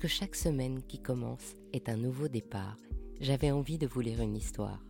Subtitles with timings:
[0.00, 2.78] que chaque semaine qui commence est un nouveau départ.
[3.20, 4.82] J'avais envie de vous lire une histoire.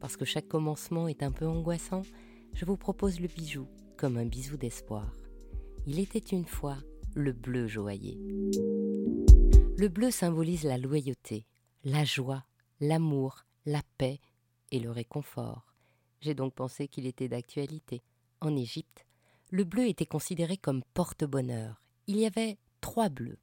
[0.00, 2.02] Parce que chaque commencement est un peu angoissant,
[2.54, 5.12] je vous propose le bijou comme un bisou d'espoir.
[5.88, 6.76] Il était une fois
[7.16, 8.16] le bleu joaillier.
[9.76, 11.44] Le bleu symbolise la loyauté,
[11.82, 12.44] la joie,
[12.78, 14.20] l'amour, la paix
[14.70, 15.74] et le réconfort.
[16.20, 18.00] J'ai donc pensé qu'il était d'actualité.
[18.40, 19.06] En Égypte,
[19.50, 21.82] le bleu était considéré comme porte-bonheur.
[22.06, 23.40] Il y avait trois bleus.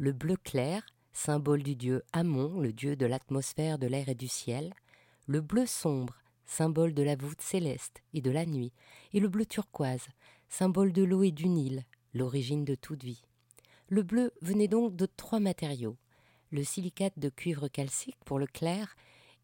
[0.00, 0.82] Le bleu clair,
[1.12, 4.72] symbole du dieu Amon, le dieu de l'atmosphère, de l'air et du ciel.
[5.26, 8.72] Le bleu sombre, symbole de la voûte céleste et de la nuit.
[9.12, 10.08] Et le bleu turquoise,
[10.48, 13.22] symbole de l'eau et du Nil, l'origine de toute vie.
[13.88, 15.98] Le bleu venait donc de trois matériaux
[16.50, 18.96] le silicate de cuivre calcique pour le clair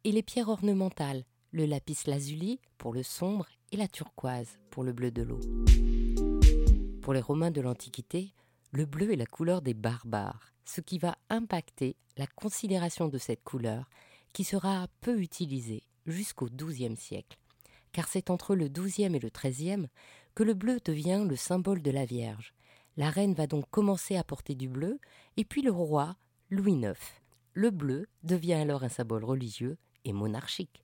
[0.04, 4.92] et les pierres ornementales, le lapis lazuli pour le sombre et la turquoise pour le
[4.92, 5.40] bleu de l'eau.
[7.02, 8.32] Pour les Romains de l'Antiquité,
[8.72, 13.44] le bleu est la couleur des barbares, ce qui va impacter la considération de cette
[13.44, 13.88] couleur
[14.32, 17.38] qui sera peu utilisée jusqu'au XIIe siècle,
[17.92, 19.86] car c'est entre le XIIe et le XIIIe
[20.34, 22.52] que le bleu devient le symbole de la Vierge.
[22.96, 24.98] La reine va donc commencer à porter du bleu,
[25.36, 26.16] et puis le roi,
[26.50, 26.94] Louis IX.
[27.54, 30.82] Le bleu devient alors un symbole religieux et monarchique.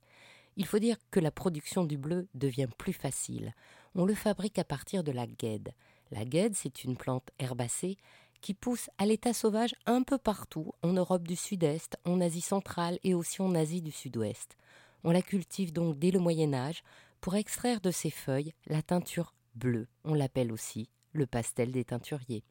[0.57, 3.53] Il faut dire que la production du bleu devient plus facile.
[3.95, 5.73] On le fabrique à partir de la guêde.
[6.13, 7.97] La guêde, c'est une plante herbacée
[8.39, 12.99] qui pousse à l'état sauvage un peu partout, en Europe du Sud-Est, en Asie centrale
[13.03, 14.55] et aussi en Asie du Sud-Ouest.
[15.03, 16.83] On la cultive donc dès le Moyen Âge
[17.19, 19.87] pour extraire de ses feuilles la teinture bleue.
[20.03, 22.43] On l'appelle aussi le pastel des teinturiers.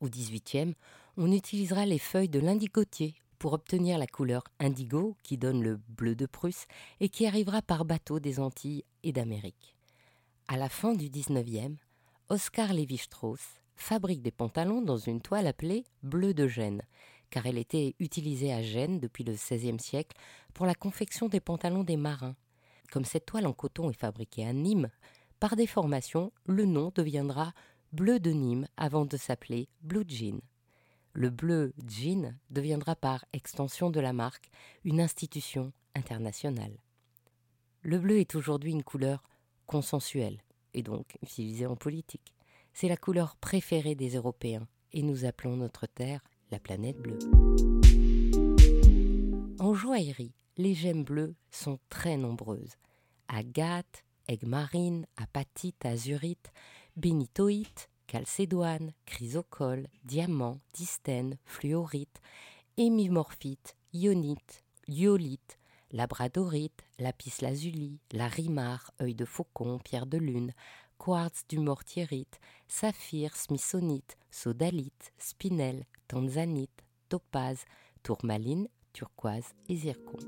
[0.00, 0.74] Au XVIIIe,
[1.18, 6.14] on utilisera les feuilles de l'indigotier pour obtenir la couleur indigo qui donne le bleu
[6.14, 6.64] de Prusse
[7.00, 9.76] et qui arrivera par bateau des Antilles et d'Amérique.
[10.48, 11.76] À la fin du XIXe,
[12.32, 16.80] Oscar Lévi-Strauss fabrique des pantalons dans une toile appelée bleu de Gênes,
[17.28, 20.16] car elle était utilisée à Gênes depuis le XVIe siècle
[20.54, 22.34] pour la confection des pantalons des marins.
[22.90, 24.88] Comme cette toile en coton est fabriquée à Nîmes,
[25.40, 27.52] par déformation, le nom deviendra
[27.92, 30.40] bleu de Nîmes avant de s'appeler Blue Jean.
[31.12, 34.48] Le bleu jean deviendra par extension de la marque
[34.84, 36.78] une institution internationale.
[37.82, 39.22] Le bleu est aujourd'hui une couleur
[39.66, 40.42] consensuelle
[40.74, 42.34] et donc utilisée en politique.
[42.72, 47.18] C'est la couleur préférée des Européens et nous appelons notre Terre la planète bleue.
[49.58, 52.76] En joaillerie, les gemmes bleues sont très nombreuses.
[53.28, 56.52] Agate, aigue marine, apatite, azurite,
[56.96, 62.20] bénitoïte, calcédoine, chrysocole, diamant, distène, fluorite,
[62.76, 65.58] hémimorphite, ionite, iolite,
[65.92, 70.52] labradorite, lapis lazuli, larimar, œil de faucon, pierre de lune,
[70.98, 77.64] quartz du mortierite, saphir, smithsonite, sodalite, spinel, tanzanite, topaze,
[78.02, 80.18] tourmaline, turquoise et zircon.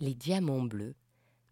[0.00, 0.94] Les diamants bleus,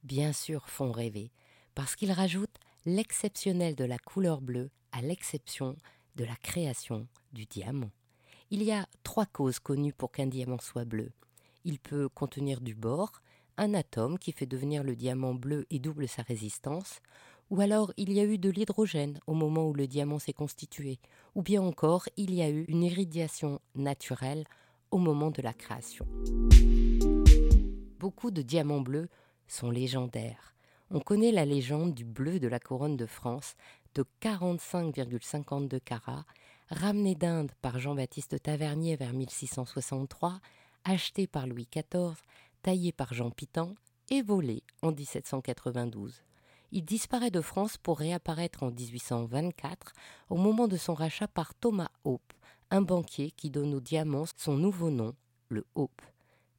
[0.03, 1.31] bien sûr, font rêver,
[1.75, 5.77] parce qu'ils rajoutent l'exceptionnel de la couleur bleue à l'exception
[6.17, 7.91] de la création du diamant.
[8.51, 11.13] Il y a trois causes connues pour qu'un diamant soit bleu.
[11.65, 13.23] Il peut contenir du bore,
[13.57, 17.01] un atome qui fait devenir le diamant bleu et double sa résistance,
[17.51, 20.99] ou alors il y a eu de l'hydrogène au moment où le diamant s'est constitué,
[21.35, 24.45] ou bien encore il y a eu une irradiation naturelle
[24.91, 26.07] au moment de la création.
[27.99, 29.09] Beaucoup de diamants bleus
[29.47, 30.55] sont légendaires.
[30.91, 33.55] On connaît la légende du bleu de la couronne de France
[33.95, 36.25] de 45,52 carats,
[36.69, 40.41] ramené d'Inde par Jean-Baptiste Tavernier vers 1663,
[40.85, 42.17] acheté par Louis XIV,
[42.63, 43.75] taillé par Jean Pitan
[44.11, 46.23] et volé en 1792.
[46.73, 49.93] Il disparaît de France pour réapparaître en 1824
[50.29, 52.33] au moment de son rachat par Thomas Hope,
[52.71, 55.15] un banquier qui donne au diamant son nouveau nom,
[55.49, 56.03] le Hope.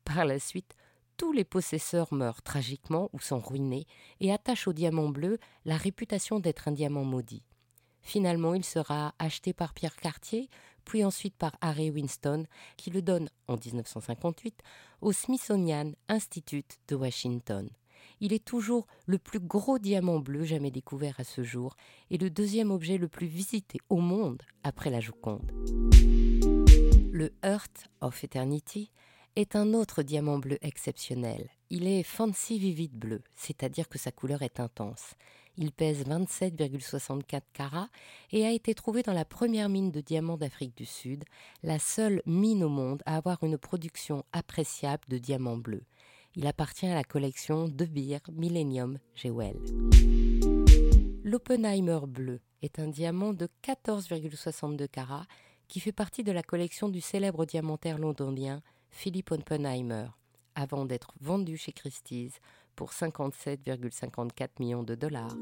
[0.04, 0.76] Par la suite,
[1.16, 3.86] tous les possesseurs meurent tragiquement ou sont ruinés
[4.20, 7.44] et attachent au diamant bleu la réputation d'être un diamant maudit.
[8.02, 10.50] Finalement, il sera acheté par Pierre Cartier,
[10.86, 12.46] puis ensuite par Harry Winston,
[12.78, 14.62] qui le donne en 1958
[15.02, 17.70] au Smithsonian Institute de Washington.
[18.20, 21.76] Il est toujours le plus gros diamant bleu jamais découvert à ce jour
[22.10, 25.52] et le deuxième objet le plus visité au monde après la Joconde.
[27.12, 28.92] Le Heart of Eternity
[29.36, 31.50] est un autre diamant bleu exceptionnel.
[31.70, 35.16] Il est fancy vivid bleu, c'est-à-dire que sa couleur est intense.
[35.58, 37.90] Il pèse 27,64 carats
[38.32, 41.24] et a été trouvé dans la première mine de diamants d'Afrique du Sud,
[41.64, 45.84] la seule mine au monde à avoir une production appréciable de diamants bleus.
[46.36, 49.58] Il appartient à la collection De Beer Millennium Jewel.
[51.24, 55.28] L'Oppenheimer bleu est un diamant de 14,62 carats
[55.68, 60.08] qui fait partie de la collection du célèbre diamantaire londonien Philip Oppenheimer,
[60.56, 62.40] avant d'être vendu chez Christie's
[62.76, 65.36] pour 57,54 millions de dollars.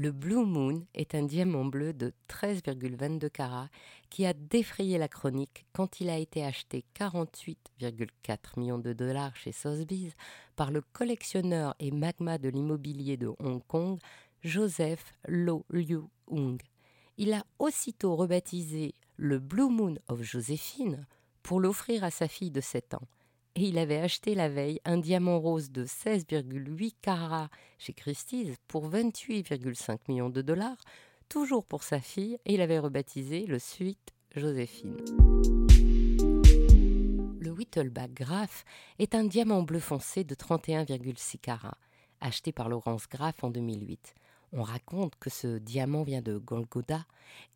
[0.00, 3.68] Le Blue Moon est un diamant bleu de 13,22 carats
[4.10, 9.50] qui a défrayé la chronique quand il a été acheté 48,4 millions de dollars chez
[9.50, 10.14] Sotheby's
[10.54, 13.98] par le collectionneur et magma de l'immobilier de Hong Kong,
[14.40, 16.62] Joseph Lo Liu Hung.
[17.16, 21.08] Il a aussitôt rebaptisé le Blue Moon of Joséphine
[21.42, 23.08] pour l'offrir à sa fille de 7 ans
[23.66, 29.98] il avait acheté la veille un diamant rose de 16,8 carats chez Christie's pour 28,5
[30.08, 30.76] millions de dollars,
[31.28, 34.96] toujours pour sa fille, et il avait rebaptisé le Suite Joséphine.
[37.40, 38.64] Le Whittleback Graf
[38.98, 41.78] est un diamant bleu foncé de 31,6 carats,
[42.20, 44.14] acheté par Laurence Graff en 2008.
[44.52, 47.04] On raconte que ce diamant vient de Golgoda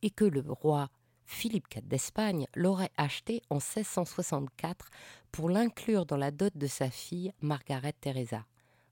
[0.02, 0.88] et que le roi
[1.32, 4.90] Philippe IV d'Espagne l'aurait acheté en 1664
[5.32, 8.44] pour l'inclure dans la dot de sa fille Margaret Teresa.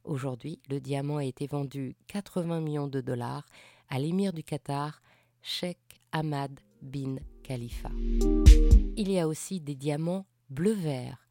[0.05, 3.47] Aujourd'hui, le diamant a été vendu 80 millions de dollars
[3.89, 5.03] à l'émir du Qatar,
[5.43, 7.91] Sheikh Ahmad bin Khalifa.
[8.97, 11.29] Il y a aussi des diamants bleu-vert.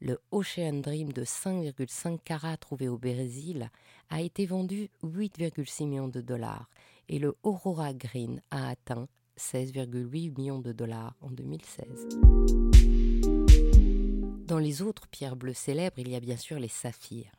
[0.00, 3.70] Le Ocean Dream de 5,5 carats trouvé au Brésil
[4.10, 6.68] a été vendu 8,6 millions de dollars
[7.08, 9.08] et le Aurora Green a atteint
[9.42, 12.08] 16,8 millions de dollars en 2016.
[14.46, 17.32] Dans les autres pierres bleues célèbres, il y a bien sûr les saphirs.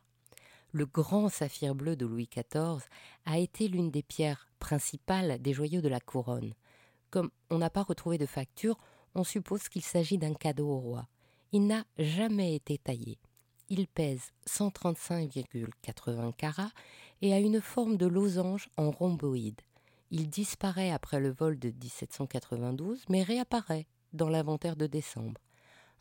[0.73, 2.83] Le grand saphir bleu de Louis XIV
[3.25, 6.53] a été l'une des pierres principales des joyaux de la couronne.
[7.09, 8.77] Comme on n'a pas retrouvé de facture,
[9.15, 11.07] on suppose qu'il s'agit d'un cadeau au roi.
[11.53, 13.17] Il n'a jamais été taillé.
[13.69, 16.71] Il pèse 135,80 carats
[17.21, 19.61] et a une forme de losange en rhomboïde.
[20.11, 25.41] Il disparaît après le vol de 1792, mais réapparaît dans l'inventaire de décembre.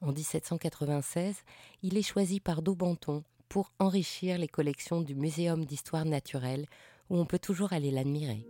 [0.01, 1.37] En 1796,
[1.83, 6.67] il est choisi par Daubenton pour enrichir les collections du Muséum d'histoire naturelle,
[7.11, 8.47] où on peut toujours aller l'admirer.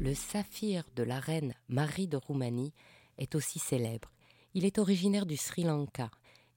[0.00, 2.72] Le saphir de la reine Marie de Roumanie
[3.18, 4.10] est aussi célèbre.
[4.54, 6.10] Il est originaire du Sri Lanka.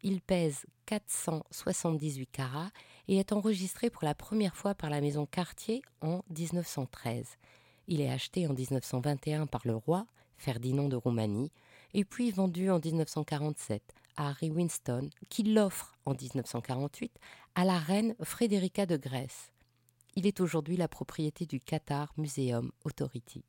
[0.03, 2.71] Il pèse 478 carats
[3.07, 7.38] et est enregistré pour la première fois par la maison Cartier en 1913.
[7.88, 10.07] Il est acheté en 1921 par le roi
[10.38, 11.51] Ferdinand de Roumanie
[11.94, 13.83] et puis vendu en 1947
[14.18, 17.12] à Harry Winston qui l'offre en 1948
[17.56, 19.51] à la reine Frédérica de Grèce.
[20.15, 23.44] Il est aujourd'hui la propriété du Qatar Museum Authority.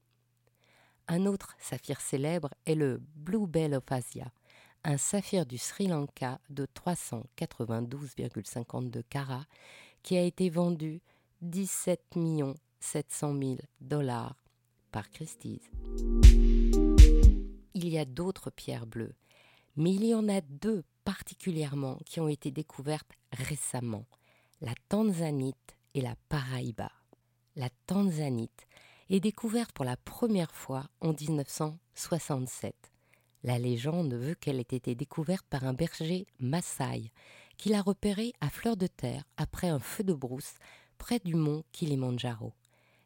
[1.08, 4.30] Un autre saphir célèbre est le Blue Bell of Asia,
[4.84, 9.46] un saphir du Sri Lanka de 392,52 carats
[10.02, 11.00] qui a été vendu
[11.42, 12.16] 17
[12.80, 14.42] 700 000 dollars
[14.90, 15.60] par Christie's.
[17.74, 19.14] Il y a d'autres pierres bleues,
[19.76, 24.06] mais il y en a deux particulièrement qui ont été découvertes récemment,
[24.60, 26.90] la tanzanite et la paraïba.
[27.56, 28.66] La tanzanite
[29.10, 32.91] est découverte pour la première fois en 1967
[33.44, 37.10] la légende veut qu'elle ait été découverte par un berger Maasai,
[37.56, 40.54] qui l'a repérée à fleur de terre après un feu de brousse
[40.98, 42.52] près du mont Kilimanjaro.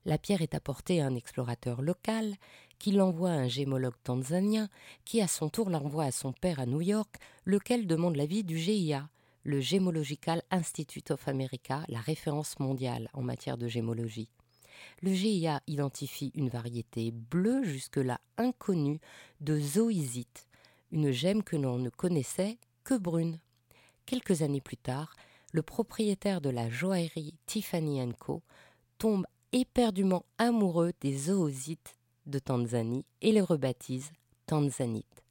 [0.04, 2.36] La pierre est apportée à un explorateur local,
[2.78, 4.68] qui l'envoie à un gémologue tanzanien,
[5.04, 8.58] qui à son tour l'envoie à son père à New York, lequel demande l'avis du
[8.58, 9.08] GIA,
[9.42, 14.28] le Gemological Institute of America, la référence mondiale en matière de gémologie
[15.02, 19.00] le GIA identifie une variété bleue jusque-là inconnue
[19.40, 20.48] de zoïsite,
[20.92, 23.40] une gemme que l'on ne connaissait que brune.
[24.06, 25.14] Quelques années plus tard,
[25.52, 28.42] le propriétaire de la joaillerie Tiffany Co
[28.98, 34.10] tombe éperdument amoureux des zoosites de Tanzanie et les rebaptise
[34.46, 35.22] tanzanites.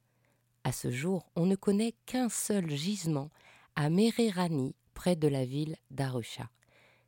[0.64, 3.30] À ce jour, on ne connaît qu'un seul gisement
[3.76, 6.50] à Mererani, près de la ville d'Arusha.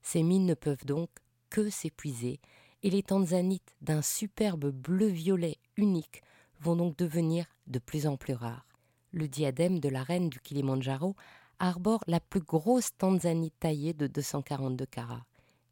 [0.02, 1.10] Ces mines ne peuvent donc
[1.50, 2.40] que s'épuiser,
[2.82, 6.22] et les tanzanites d'un superbe bleu-violet unique
[6.60, 8.66] vont donc devenir de plus en plus rares.
[9.12, 11.16] Le diadème de la reine du Kilimanjaro
[11.58, 15.24] arbore la plus grosse tanzanite taillée de 242 carats.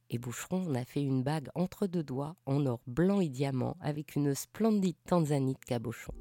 [0.09, 4.15] Et Boucheron a fait une bague entre deux doigts en or blanc et diamant avec
[4.15, 6.13] une splendide tanzanite cabochon.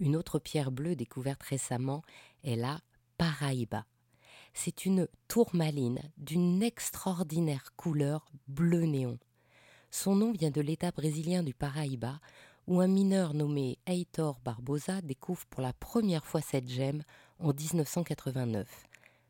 [0.00, 2.02] Une autre pierre bleue découverte récemment
[2.44, 2.78] est la
[3.18, 3.84] Paraíba
[4.54, 9.18] c'est une tourmaline d'une extraordinaire couleur bleu néon.
[9.90, 12.20] Son nom vient de l'état brésilien du Paraíba,
[12.66, 17.02] où un mineur nommé Heitor Barbosa découvre pour la première fois cette gemme
[17.38, 18.68] en 1989.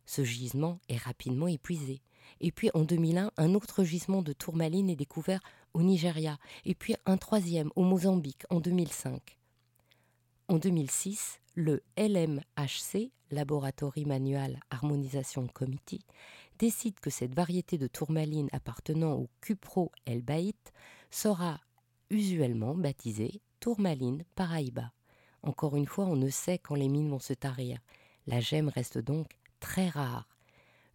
[0.06, 2.00] Ce gisement est rapidement épuisé.
[2.40, 5.40] Et puis en 2001, un autre gisement de tourmaline est découvert
[5.72, 9.38] au Nigeria et puis un troisième au Mozambique en 2005.
[10.48, 16.04] En 2006, le LMHC, Laboratory Manual Harmonisation Committee,
[16.58, 20.72] décide que cette variété de tourmaline appartenant au Cupro elbaïte
[21.10, 21.60] sera
[22.10, 24.92] usuellement baptisée tourmaline paraíba.
[25.42, 27.78] Encore une fois, on ne sait quand les mines vont se tarir.
[28.26, 30.28] La gemme reste donc très rare.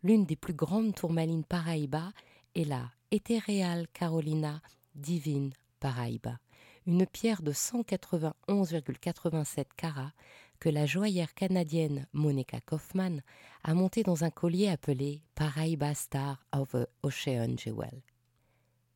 [0.04, 2.12] L'une des plus grandes tourmalines paraíba
[2.56, 4.62] est la Ethereal Carolina
[4.96, 6.40] Divine Paraíba,
[6.86, 10.14] une pierre de 191,87 carats
[10.60, 13.22] que la joaillère canadienne Monica Kaufman
[13.64, 18.02] a montée dans un collier appelé Paraíba Star of the Ocean Jewel.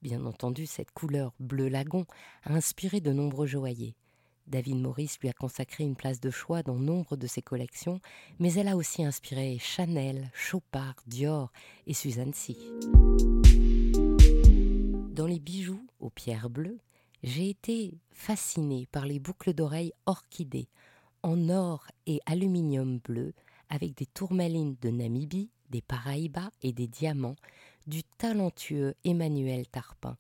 [0.01, 2.05] Bien entendu, cette couleur bleu lagon
[2.43, 3.95] a inspiré de nombreux joailliers.
[4.47, 8.01] David Morris lui a consacré une place de choix dans nombre de ses collections,
[8.39, 11.53] mais elle a aussi inspiré Chanel, Chopard, Dior
[11.87, 12.57] et Suzanne C.
[15.13, 16.79] Dans les bijoux aux pierres bleues,
[17.23, 20.67] j'ai été fascinée par les boucles d'oreilles orchidées
[21.23, 23.33] en or et aluminium bleu
[23.69, 27.37] avec des tourmalines de Namibie, des Paraïbas et des diamants
[27.87, 30.17] du talentueux Emmanuel Tarpin,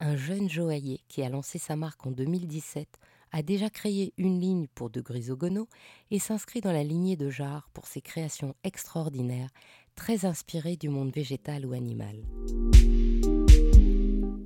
[0.00, 2.98] un jeune joaillier qui a lancé sa marque en 2017
[3.32, 5.68] a déjà créé une ligne pour de Grisogono
[6.10, 9.50] et s'inscrit dans la lignée de Jarre pour ses créations extraordinaires,
[9.96, 12.16] très inspirées du monde végétal ou animal.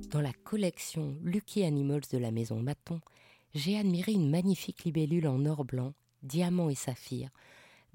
[0.09, 3.01] Dans la collection Lucky Animals de la maison Maton,
[3.57, 7.31] j'ai admiré une magnifique libellule en or blanc, diamant et saphir,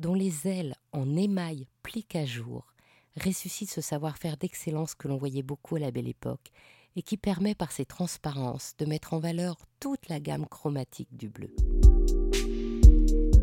[0.01, 2.67] dont les ailes en émail pliquent à jour
[3.17, 6.51] ressuscitent ce savoir-faire d'excellence que l'on voyait beaucoup à la belle époque
[6.97, 11.29] et qui permet par ses transparences de mettre en valeur toute la gamme chromatique du
[11.29, 11.55] bleu.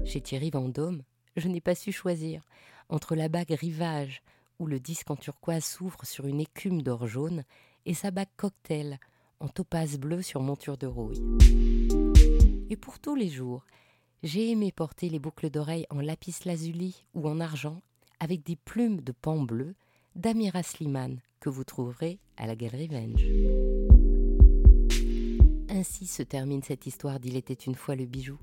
[0.06, 1.04] Chez Thierry Vendôme,
[1.38, 2.44] je n'ai pas su choisir
[2.90, 4.24] entre la bague rivage
[4.60, 7.46] où le disque en turquoise s'ouvre sur une écume d'or jaune
[7.86, 9.00] et sa bague cocktail
[9.40, 11.22] en topaze bleu sur monture de rouille.
[12.70, 13.66] Et pour tous les jours,
[14.24, 17.82] j'ai aimé porter les boucles d'oreilles en lapis lazuli ou en argent
[18.20, 19.76] avec des plumes de pan bleu
[20.16, 23.26] d'Amira Slimane que vous trouverez à la galerie Venge.
[25.70, 28.38] Ainsi se termine cette histoire d'Il était une fois le bijou.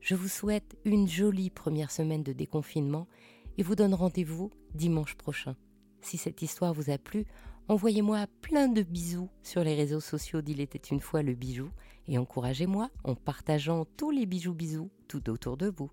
[0.00, 3.08] Je vous souhaite une jolie première semaine de déconfinement
[3.56, 5.56] et vous donne rendez-vous dimanche prochain.
[6.02, 7.24] Si cette histoire vous a plu,
[7.68, 11.70] envoyez-moi plein de bisous sur les réseaux sociaux d'Il était une fois le bijou
[12.08, 15.90] et encouragez-moi en partageant tous les bijoux bisous tout autour de vous.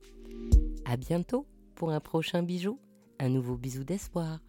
[0.85, 2.79] À bientôt pour un prochain bijou,
[3.19, 4.39] un nouveau bisou d'espoir.